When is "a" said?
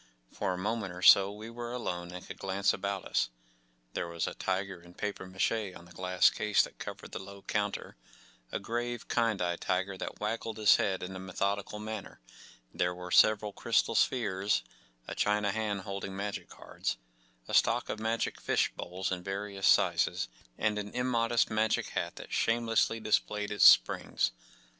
0.51-0.57, 4.25-4.33, 11.15-11.19, 15.07-15.13, 17.47-17.53